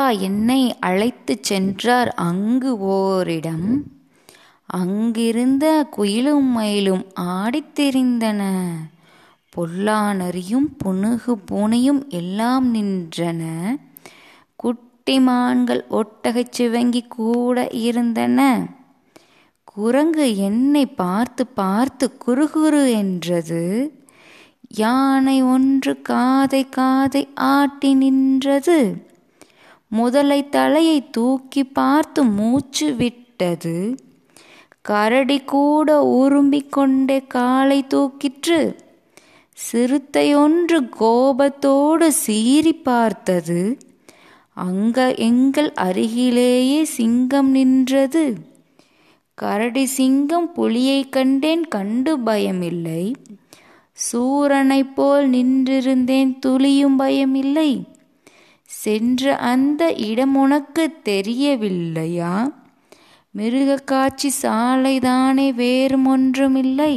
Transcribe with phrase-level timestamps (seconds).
[0.00, 3.82] அப்பா என்னை அழைத்துச் சென்றார் அங்கு ஓரிடம்.
[4.66, 7.74] அங்கிருந்த குயிலும் மயிலும் ஆடித்
[9.56, 13.66] பொல்லானறியும் புனுகு பூனையும் எல்லாம் நின்றன.
[14.56, 18.66] குட்டி மான்கள் ஒட்டகச் சிவங்கி கூட இருந்தன.
[19.64, 23.92] குரங்கு என்னை பார்த்து பார்த்து குறுகுறு என்றது.
[24.68, 29.09] யானை ஒன்று காதை காதை ஆட்டி நின்றது.
[29.90, 33.94] முதலை தலையை தூக்கி பார்த்து மூச்சு விட்டது.
[34.80, 38.74] கரடி கூட உரும்பிக் கொண்டே காலை தூக்கிற்று.
[39.54, 43.78] சிறுத்தை ஒன்று கோபத்தோடு சீறி பார்த்தது.
[44.54, 48.34] அங்க எங்கள் அருகிலேயே சிங்கம் நின்றது.
[49.34, 53.12] கரடி சிங்கம் புலியைக் கண்டேன் கண்டு பயமில்லை.
[54.12, 57.89] சூரனைப் போல் நின்றிருந்தேன் துளியும் பயமில்லை.
[58.70, 62.34] சென்ற அந்த இடம் உனக்கு தெரியவில்லையா?
[63.34, 65.52] மிருக காட்சி சாலைதானே
[66.04, 66.94] ஒன்றும் இல்லை